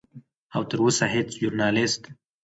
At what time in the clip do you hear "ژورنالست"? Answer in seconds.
1.39-2.03